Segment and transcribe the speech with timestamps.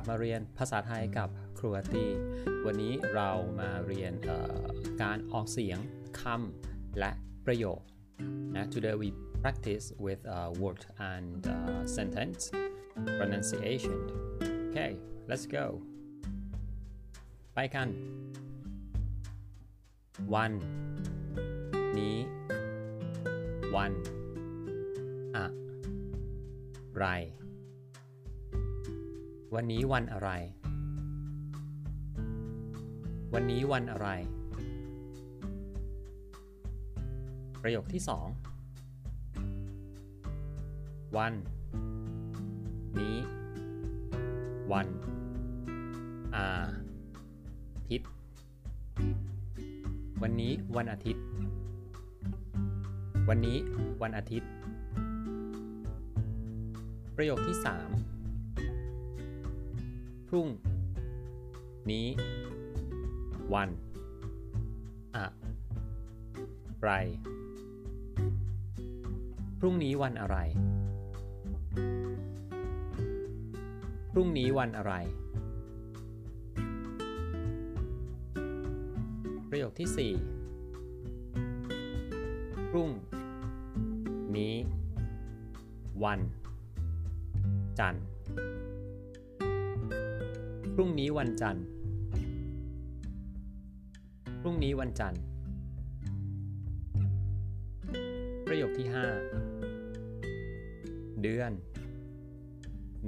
[0.00, 1.28] ลับมาเรียนภาษาไทยกับ
[1.58, 2.06] ครูอาตี
[2.66, 4.64] วันนี้เรามาเรียนเอ่อ
[5.02, 5.78] การออกเสียง
[6.20, 7.12] คำและ
[7.46, 7.80] ประโยค
[8.56, 9.08] นะ Today we
[9.42, 12.42] practice with uh, word and uh, sentence
[13.18, 13.98] pronunciation
[14.68, 14.92] Okay
[15.30, 15.66] let's go
[17.54, 17.88] ไปกัน
[20.34, 20.52] วัน
[21.98, 22.16] นี้
[23.74, 23.92] วัน
[25.36, 25.46] อะ
[26.98, 27.06] ไร
[29.56, 30.30] วันนี้วันอะไร
[33.34, 34.08] วันนี้วันอะไร
[37.62, 38.26] ประโยคที่สอง
[41.16, 41.32] วัน
[43.00, 43.16] นี้
[44.72, 44.88] วัน
[46.36, 46.48] อา
[47.88, 48.08] ทิตย์
[50.22, 51.22] วันนี้วันอาทิตย์
[53.28, 53.56] วันนี้
[54.02, 54.50] วันอาทิตย์
[57.16, 57.90] ประโยคที่สาม
[60.34, 60.48] พรุ่ง
[61.90, 62.06] นี้
[63.54, 63.70] วัน
[65.16, 65.26] อะ
[66.82, 66.90] ไร
[69.60, 70.36] พรุ่งนี้วันอะไร
[74.12, 74.94] พรุ่งนี้วันอะไร
[79.48, 80.12] ประโยคที่สี่
[82.70, 82.90] พรุ่ง
[84.36, 84.54] นี้
[86.04, 86.20] วัน
[87.78, 88.09] จันทร์
[90.80, 91.64] รุ่งนี้วันจันทร์
[94.42, 95.22] พรุ่งนี้วันจันทร์
[98.46, 99.06] ประโยคที่ห้า
[101.22, 101.52] เดือน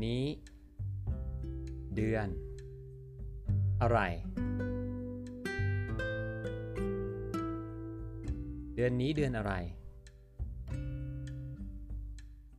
[0.04, 0.24] นี้
[1.96, 2.26] เดือน
[3.82, 3.98] อะไร
[8.76, 9.52] เดือนนี้เดือนอะไร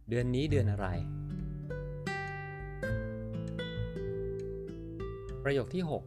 [0.10, 0.88] เดือนนี้เดือนอะไร
[5.44, 6.04] ประโยคที่ 6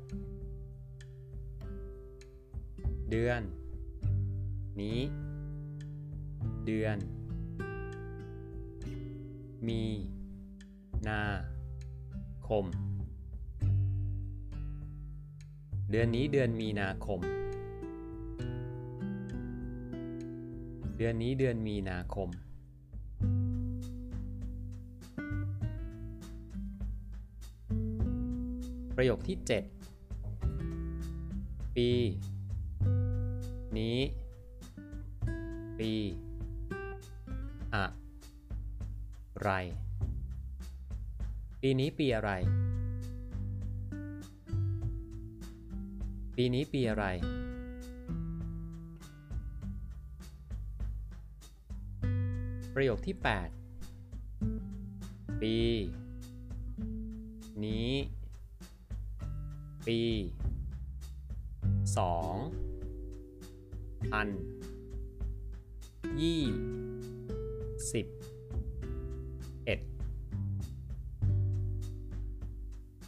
[3.10, 3.40] เดือน
[4.80, 4.98] นี้
[6.66, 6.96] เดือน
[9.68, 9.82] มี
[11.08, 11.22] นา
[12.48, 12.64] คม
[15.90, 17.20] เดือนนี้เดือนมีนาคม
[20.96, 22.28] เดือนนี้เดือนมีนาคม
[28.96, 29.48] ประโยคที่ 7
[31.76, 31.90] ปี
[33.78, 33.98] นี้
[35.78, 35.92] ปี
[37.74, 37.84] อะ
[39.42, 39.50] ไร
[41.60, 42.30] ปีนี้ปีอะไร
[46.36, 47.04] ปีนี้ปีอะไร
[52.74, 53.26] ประโยคที่ 8
[55.42, 55.56] ปี
[57.64, 57.88] นี้
[59.86, 60.00] ปี
[61.98, 62.34] สอง
[64.10, 64.28] พัน
[66.22, 66.42] ยี่
[67.92, 68.06] สิบ
[69.64, 69.80] เอ็ด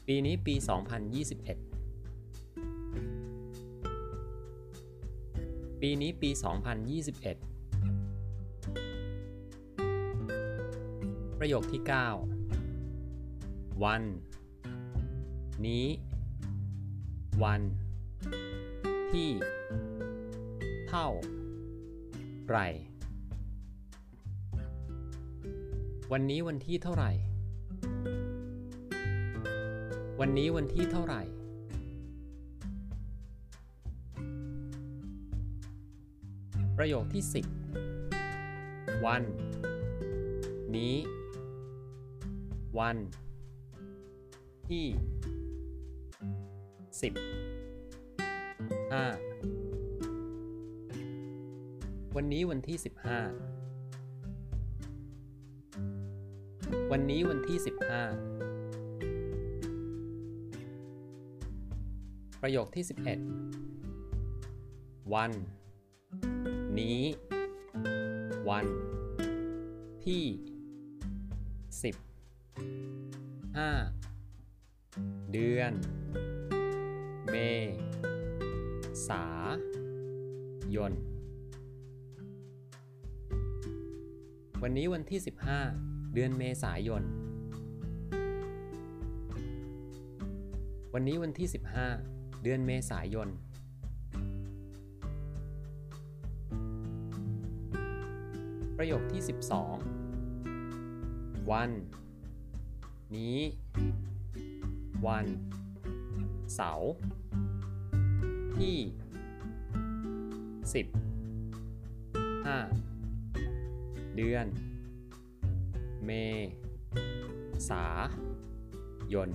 [0.06, 0.62] ปีนี้ปี 2021
[5.80, 6.38] ปีนี้ปี 2021
[11.38, 11.82] ประโยคที่
[12.82, 14.02] 9 วัน
[15.66, 15.84] นี้
[17.44, 17.62] วัน
[19.12, 19.30] ที่
[20.88, 21.08] เท่า
[22.48, 22.66] ไหร่
[26.12, 27.10] วันนี้วันที่เท่าไหร่
[30.20, 31.22] วันนี้วันที่เท่าไหร่
[36.76, 37.22] ประโยคที่
[38.14, 39.22] 10 วัน
[40.76, 40.94] นี้
[42.78, 42.96] วัน
[44.68, 44.84] ที่
[47.02, 47.12] สิบ
[48.92, 49.04] ห้า
[52.16, 53.20] วันนี้วันที่สิบห้า
[56.92, 58.02] วันนี้วันที่สิบห้า
[62.42, 63.18] ประโยคที่สิบเอ็ด
[65.14, 65.32] วัน
[66.78, 67.00] นี้
[68.48, 68.66] วัน
[70.06, 70.24] ที่
[71.82, 71.96] สิบ
[73.56, 73.70] ห้า
[75.32, 75.72] เดือน
[77.38, 77.46] เม
[79.08, 79.24] ษา
[80.74, 80.92] ยน
[84.62, 85.20] วันนี้วันที่
[85.66, 87.02] 15 เดือนเมษายน
[90.94, 91.48] วันนี้วันที่
[91.94, 93.28] 15 เดือนเมษายน
[98.76, 99.22] ประโยคที่
[100.00, 101.70] 12 วัน
[103.16, 103.38] นี้
[105.06, 105.26] วัน
[106.56, 106.92] เสาร์
[108.60, 108.78] ที่
[110.72, 110.86] 10
[112.46, 114.46] 5 เดือน
[116.06, 116.10] เม
[117.70, 117.84] ษา
[119.14, 119.28] ยน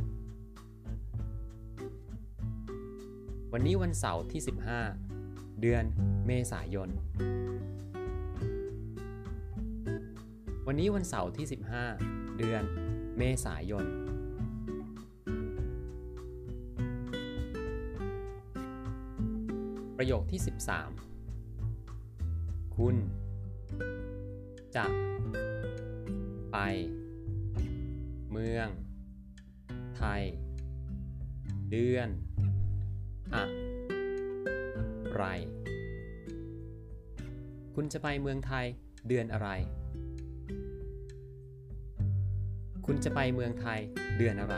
[3.54, 4.42] วันนี้วันเสาร์ที่
[5.02, 5.84] 15 เดือน
[6.28, 6.90] เมษายน
[10.68, 11.46] วันนี้วันเสาร์ที่
[11.92, 12.64] 15 เดือน
[13.18, 13.86] เมษายน
[20.04, 20.42] ประโยคที่
[21.24, 22.96] 13 คุณ
[24.76, 24.86] จะ
[26.52, 26.58] ไป
[28.32, 28.68] เมือง
[29.98, 30.22] ไทย
[31.72, 32.10] เดือน
[33.36, 33.44] อะ
[35.16, 35.26] ไร
[37.76, 38.66] คุณจะไปเมืองไทย
[39.08, 39.50] เดือนอะไร
[42.86, 43.80] คุณจะไปเมืองไทย
[44.18, 44.56] เดือนอะไร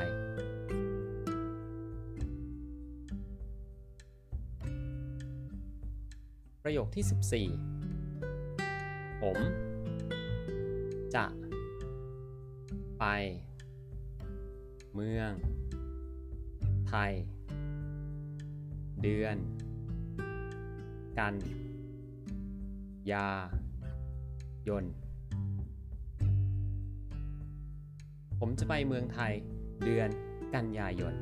[6.68, 9.38] ประโยคที่ 14 ผม
[11.16, 11.26] จะ
[13.00, 13.06] ไป
[14.94, 15.32] เมือง
[16.88, 17.12] ไทย
[19.02, 19.38] เดือน
[21.20, 21.36] กัน
[23.14, 23.30] ยา
[24.68, 24.84] ยน
[28.40, 29.34] ผมจะไปเมืองไทย
[29.86, 30.10] เดือน
[30.56, 31.14] กันยายน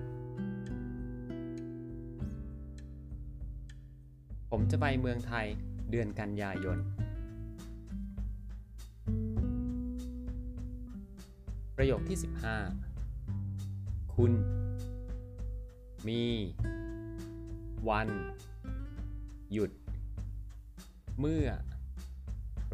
[4.55, 5.47] ผมจะไปเมืองไทย
[5.91, 6.77] เดือนกันยายน
[11.77, 12.17] ประโยคที่
[13.39, 14.31] 15 คุณ
[16.07, 16.23] มี
[17.89, 18.09] วัน
[19.53, 19.71] หยุด
[21.19, 21.47] เมื่อ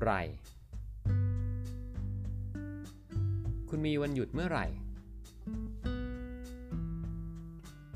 [0.01, 0.11] ไหร
[3.69, 4.65] คุณมีวันหยุดเมื่อไหร่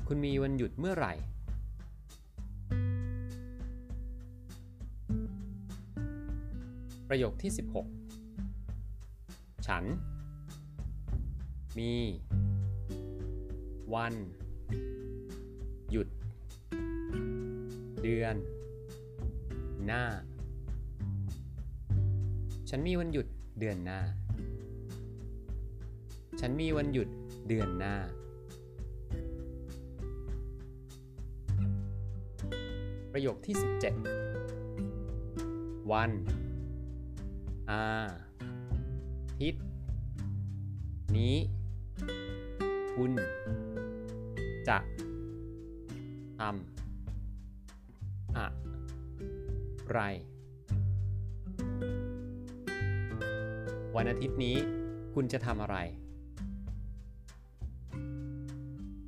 [0.08, 1.14] คุณมีวันหยุดเมื่อไหร่
[7.08, 7.52] ประโยคที่
[8.38, 9.84] 16 ฉัน
[11.78, 11.92] มี
[13.94, 14.14] วัน
[15.90, 16.08] หยุด
[18.02, 18.36] เดือน
[19.86, 20.04] หน้า
[22.68, 23.26] ฉันมีวันหยุด
[23.58, 24.00] เดือนหน้า
[26.40, 27.08] ฉันมีวันหยุด
[27.48, 27.94] เดือนหน้า
[33.12, 33.54] ประโยคที่
[34.62, 36.10] 17 วัน
[37.70, 37.84] อา
[39.40, 39.64] ทิตย์
[41.16, 41.34] นี้
[42.96, 43.12] คุณ
[44.68, 44.78] จะ
[46.40, 48.46] ทำอะ
[49.92, 50.00] ไร
[53.96, 54.56] วันอาทิตย์นี้
[55.14, 55.76] คุณจะทำอะไร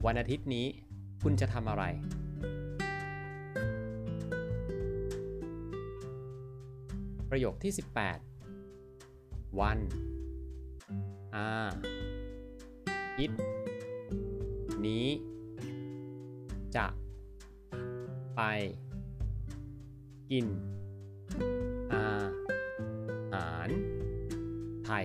[0.07, 0.67] วันอาทิตย์นี้
[1.23, 1.85] คุณจะทำอะไร
[7.31, 8.26] ประโยคที่ 18
[9.61, 9.79] วัน
[11.37, 11.51] อา
[13.19, 13.41] ทิตย์
[14.87, 15.07] นี้
[16.77, 16.87] จะ
[18.37, 18.41] ไป
[20.31, 20.47] กิน
[21.95, 22.11] อา
[23.33, 23.69] หาร
[24.85, 25.05] ไทย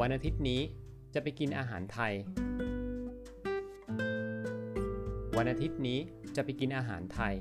[0.00, 0.60] วันอาทิตย์นี้
[1.14, 2.14] จะไปกินอาหารไทย
[5.36, 5.98] วันอาทิตย์นี้
[6.36, 7.34] จะไปกินอาหารไทย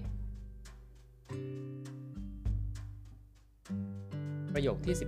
[4.62, 5.04] ประโยคที่ 19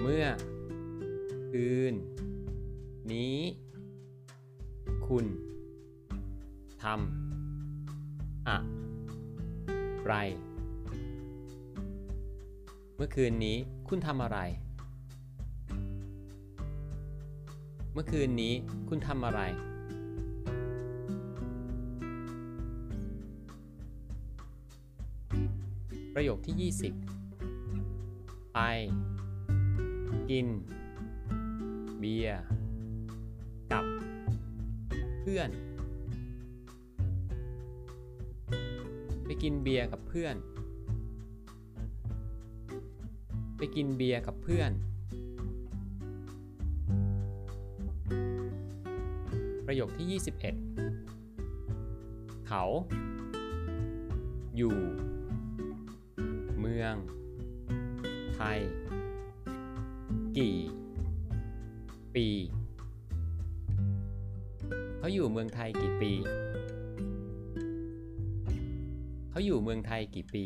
[0.00, 0.26] เมื่อ
[1.52, 1.94] คืน
[3.12, 3.36] นี้
[5.08, 5.26] คุณ
[6.84, 8.56] ทำอะ
[10.06, 10.14] ไร
[12.96, 13.56] เมื่อคืนนี้
[13.88, 14.38] คุณทำอะไร
[17.92, 18.54] เมื่อคืนนี้
[18.88, 19.40] คุณทำอะไร
[26.14, 27.23] ประโยคที่ 20
[28.54, 28.60] ไป
[30.30, 30.46] กิน
[31.98, 32.40] เบียร์
[33.72, 33.84] กับ
[35.20, 35.50] เพื่อน
[39.24, 40.36] ไปกินเบียร์กับเพื่อน
[43.56, 44.70] ไปกินเบียร์กับเพื่อน
[49.66, 50.38] ประโยคที่ 21
[52.48, 52.64] เขา
[54.56, 54.76] อยู่
[56.60, 56.94] เมือง
[58.34, 58.58] ไทย
[60.38, 60.56] กี่
[62.14, 62.28] ปี
[64.98, 66.12] เขาอยู่เมืองไทยกี่ปี
[69.30, 70.44] เขาอยู่เมืองไทยกี่ปี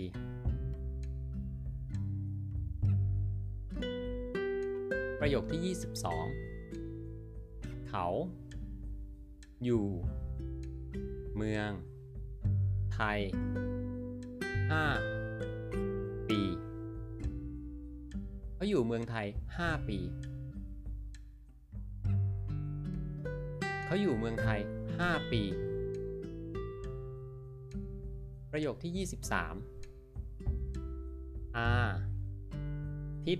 [5.20, 8.06] ประโยคที่ 22 เขา
[9.64, 9.84] อยู่
[11.36, 11.70] เมือง
[12.94, 13.18] ไทย
[14.82, 15.17] 5
[18.58, 19.26] เขาอยู่เมืองไทย
[19.58, 19.98] 5 ปี
[23.86, 24.60] เขาอยู่เมืองไทย
[24.96, 25.42] 5 ปี
[28.52, 31.68] ประโยคที่ 23อา
[33.26, 33.38] ทิต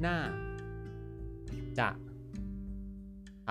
[0.00, 0.16] หน้า
[1.78, 1.88] จะ
[3.46, 3.48] ท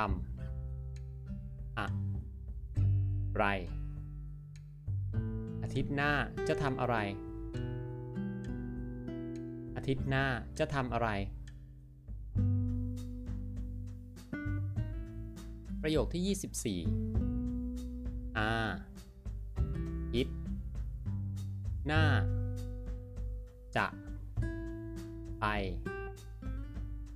[0.63, 1.86] ำอะ
[3.38, 3.46] ไร
[5.63, 6.12] อาทิตย์หน้า
[6.48, 6.96] จะทำอะไร
[9.83, 10.25] อาทิตย์หน้า
[10.59, 11.09] จะทำอะไร
[15.81, 16.23] ประโยคที่
[16.83, 16.88] 24
[18.38, 18.53] อา
[20.13, 20.38] ทิตย์
[21.88, 22.03] หน้า
[23.77, 23.85] จะ
[25.39, 25.45] ไป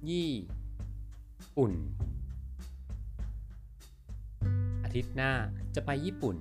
[0.09, 0.31] ยี่
[1.57, 1.71] ปุ่น
[4.83, 5.31] อาทิตย์หน้า
[5.75, 6.35] จะไปญี่ปุ่น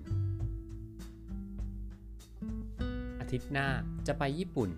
[3.21, 3.67] อาทิตย์หน้า
[4.07, 4.71] จะไปญี่ปุ่น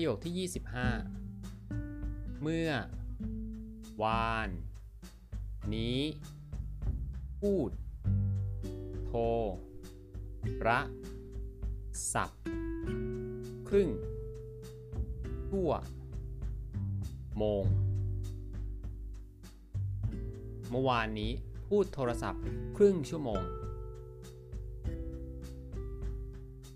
[0.00, 2.70] ประโยคที่ 25 เมื่อ
[4.02, 4.48] วาน
[5.74, 6.00] นี้
[7.40, 7.70] พูด
[9.06, 9.22] โทร
[10.68, 10.80] ระ
[12.12, 12.30] สับ
[13.68, 13.90] ครึ่ง
[15.50, 15.70] ทั่ว
[17.38, 17.64] โมง
[20.70, 21.32] เมื่อวานนี้
[21.68, 22.42] พูดโทรศัพท์
[22.76, 23.42] ครึ่งชั่วโมง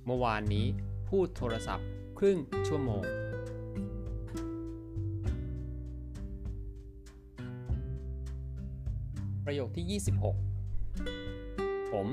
[0.07, 0.67] เมื่อวานนี้
[1.09, 1.89] พูดโทรศัพท์
[2.25, 3.03] ครึ่งชั่วโมง
[9.45, 12.07] ประโยคที่ 26 ผม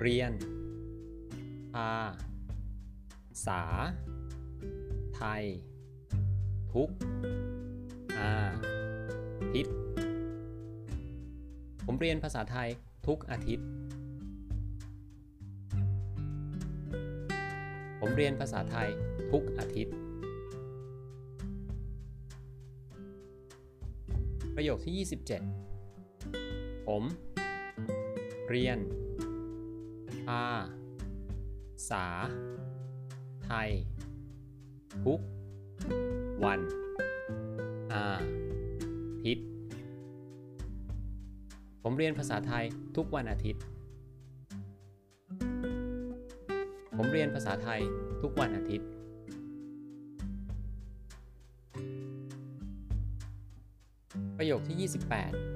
[0.00, 0.32] เรียน
[1.74, 1.94] ภา
[3.46, 3.62] ษา
[5.16, 5.44] ไทย
[6.74, 6.88] ทุก
[8.20, 8.36] อา
[9.54, 9.76] ทิตย์
[11.86, 12.68] ผมเรียนภาษาไทย
[13.06, 13.66] ทุกอาทิตย์
[18.08, 18.88] ผมเรียนภาษาไทย
[19.32, 19.94] ทุกอาทิตย์
[24.56, 24.94] ประโยคที่
[25.76, 27.02] 27 ผม
[28.50, 28.78] เรียน
[30.26, 30.46] ภา
[31.90, 32.04] ษา
[33.46, 33.70] ไทย
[35.04, 35.20] ทุก
[36.44, 36.60] วัน
[37.92, 38.08] อา
[39.24, 39.46] ทิตย์
[41.82, 42.64] ผมเรียนภาษาไทย
[42.96, 43.62] ทุกวันอาทิตย์
[46.96, 47.80] ผมเรียนภาษาไทย
[48.22, 48.88] ทุกวันอาทิตย์
[54.38, 54.90] ประโยคที่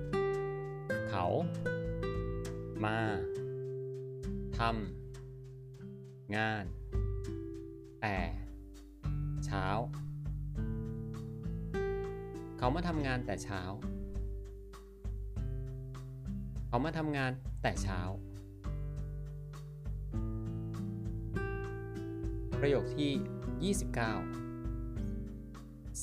[0.07, 1.27] 28 เขา
[2.85, 2.99] มา
[4.59, 6.65] ทำงาน
[8.03, 8.19] แต่
[9.47, 9.67] เช้า
[12.59, 13.63] เขามาทำงานแต่เช้า
[16.69, 17.31] เขามาทำงาน
[17.63, 18.01] แต่เช้า
[22.61, 23.93] ประโยคที่ 29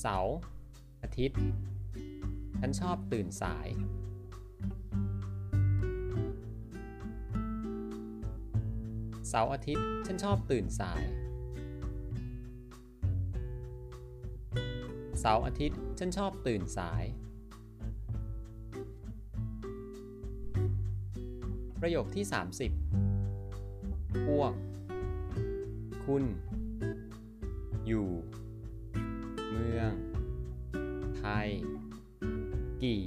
[0.00, 0.38] เสาร์
[1.02, 1.38] อาทิตย์
[2.60, 3.68] ฉันชอบตื่นสาย
[9.28, 11.02] เสาร์อาทิตย์ ฉันชอบตื่นสาย
[15.20, 17.04] เสาร์อาทิตย์ ฉันชอบตื่นสาย
[21.80, 22.24] ประโยคที่
[23.44, 24.52] 30พวก
[26.06, 26.24] คุณ
[27.88, 28.08] อยู่
[29.52, 29.92] เมือง
[31.18, 31.48] ไทย
[32.84, 33.02] กี่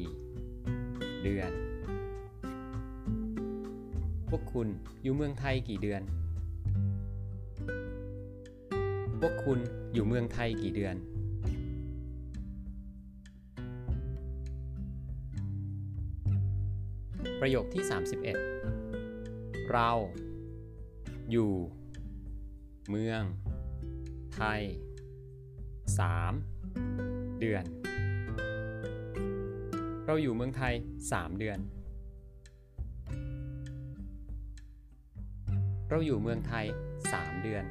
[1.24, 1.52] เดือน
[4.30, 4.68] พวกคุณ
[5.04, 6.02] อยู่เมืองไทยกี่เดือน
[9.22, 9.60] พวกคุณ
[9.94, 10.96] อยู่เมืองไทยกี่เดือน
[17.42, 17.84] ประโยคที่
[18.78, 19.90] 31 เรา
[21.32, 21.52] อยู่
[22.90, 23.24] เมือง
[24.36, 24.62] ไทย
[26.22, 27.64] 3 เดือน
[30.06, 30.74] เราอยู่เมืองไทย
[31.08, 31.60] 3 เดือน
[35.90, 36.66] เราอยู่เมืองไทย
[37.04, 37.64] 3 เดือน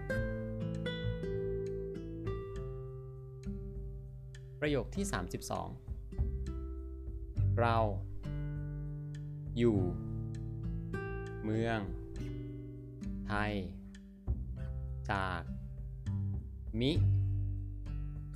[4.60, 5.04] ประโยคที่
[6.10, 7.76] 32 เรา
[9.58, 9.78] อยู่
[11.44, 11.80] เมือง
[13.28, 13.52] ไทย
[15.10, 15.40] จาก
[16.78, 16.92] มิ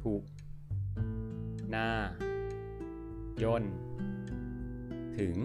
[0.03, 0.23] ถูก
[1.75, 1.89] นา
[3.43, 3.63] ยน
[5.19, 5.37] ถึง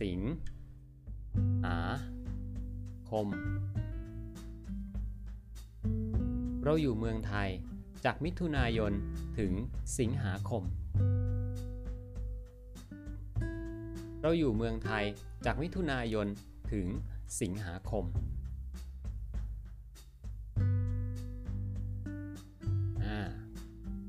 [0.00, 0.20] สิง
[1.64, 1.78] หา
[3.10, 3.26] คม
[6.64, 7.48] เราอยู่เมืองไทย
[8.04, 8.92] จากมิถุนายน
[9.38, 9.52] ถึง
[9.98, 10.62] สิงหาคม
[14.22, 15.04] เราอยู่เมืองไทย
[15.44, 16.26] จากมิถุนายน
[16.72, 16.86] ถึง
[17.40, 18.04] สิงหาคม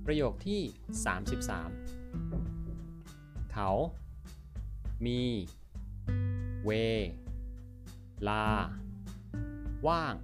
[0.05, 0.61] ประโยคที่
[2.27, 3.71] 33 เขา
[5.05, 5.21] มี
[6.65, 6.71] เว
[8.29, 8.43] ลา
[9.87, 10.15] ว่าง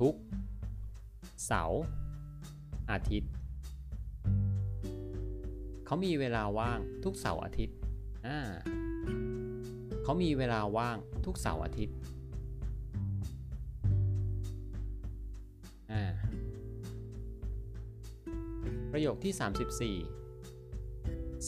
[0.00, 0.14] ทุก
[1.46, 1.82] เสาร์
[2.90, 3.30] อาทิตย์
[5.86, 7.76] เขามีเวลาว่างทุกเสาร์อาทิตย์
[10.02, 11.96] เขามีเวลาว่างทุกเสาร์อาทิตย์
[19.00, 19.34] ประโยคที่
[20.00, 20.04] 34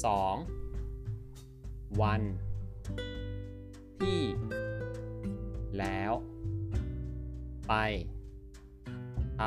[0.05, 2.23] 2 วัน
[4.01, 4.21] ที่
[5.79, 6.13] แล้ว
[7.69, 7.75] ไป
[9.41, 9.43] ท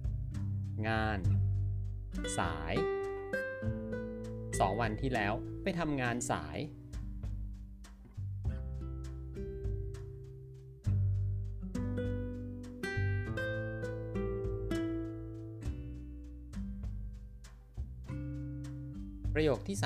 [0.00, 1.18] ำงาน
[2.38, 2.74] สาย
[3.82, 6.58] 2 วันที่แล้วไปทำงานสาย
[19.34, 19.76] ประโยคที่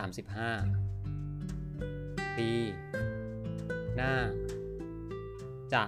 [0.95, 2.51] 35 ปี
[3.97, 4.15] หน้า
[5.75, 5.85] จะ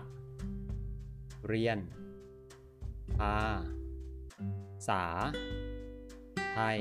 [1.48, 1.78] เรียน
[3.16, 3.36] พา
[4.88, 5.02] ษา
[6.52, 6.76] ไทย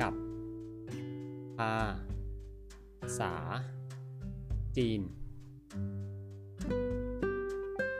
[0.00, 0.14] กับ
[1.58, 1.76] ภา
[3.18, 3.34] ษา
[4.76, 5.00] จีน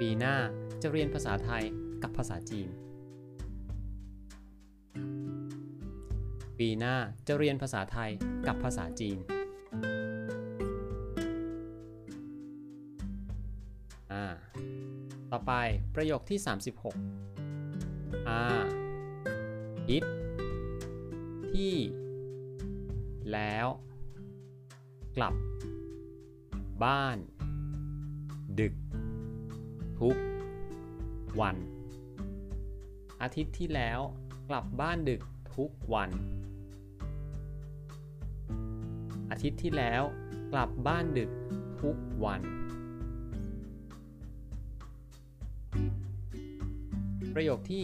[0.00, 0.37] ปีหน้า
[0.83, 1.64] จะเรียนภาษาไทย
[2.02, 2.69] กับภาษาจีน
[6.58, 6.96] ปีหน้า
[7.26, 8.10] จะเรียนภาษาไทย
[8.46, 9.18] กับภาษาจีน
[14.12, 14.24] อ่า
[15.31, 15.52] ต่อไป
[15.94, 16.38] ประโยคที่
[17.54, 18.40] 36อา
[19.90, 20.04] อิท
[21.52, 21.74] ที่
[23.33, 23.66] แล้ว
[25.16, 25.35] กลับ
[26.85, 27.18] บ้าน
[28.61, 28.74] ดึก
[30.00, 30.16] ทุก
[31.40, 31.57] วัน
[33.22, 34.00] อาทิตย์ที่แล้ว
[34.48, 35.22] กลับบ้านดึก
[35.57, 36.11] ทุกวัน
[39.37, 40.03] อาทิตย์ที่แล้ว
[40.53, 41.31] กลับบ้านดึก
[41.83, 42.40] ทุกวัน
[47.35, 47.83] ประโยคที่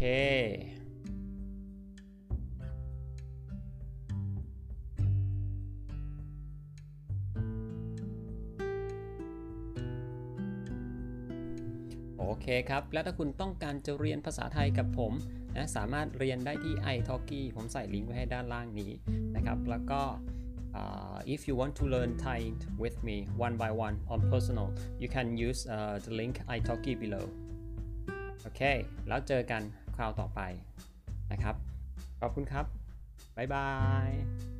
[12.25, 15.13] โอเคครับ แล้วถ้าคุณต้องการจะเรียนภาษาไทยกับผม
[15.55, 18.91] นะสามารถเรียนได้ที่ iTalki ผมใส่ลิงก์ไว้ให้ด้านล่างนี้
[19.35, 20.01] นะครับ แล้วก็
[20.79, 22.39] uh, if you want to learn Thai
[22.81, 24.67] with me one by one on personal
[25.01, 27.25] you can use uh, the link iTalki below
[28.41, 28.61] โอเค
[29.07, 29.61] แล้วเจอกัน
[29.95, 30.41] คราวต่อไป
[31.31, 31.55] นะครับ
[32.21, 32.65] ขอบคุณครับ
[33.37, 33.69] บ๊ายบา
[34.09, 34.52] ย